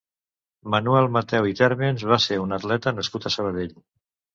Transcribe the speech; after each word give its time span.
Manuel 0.75 1.11
Mateu 1.19 1.51
i 1.51 1.55
Térmens 1.61 2.09
va 2.15 2.21
ser 2.27 2.43
un 2.49 2.61
atleta 2.61 2.99
nascut 3.01 3.33
a 3.33 3.39
Sabadell. 3.41 3.83